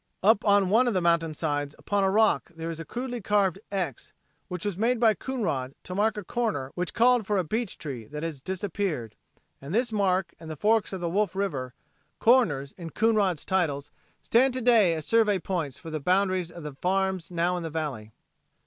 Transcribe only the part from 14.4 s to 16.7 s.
to day as survey points for the boundaries of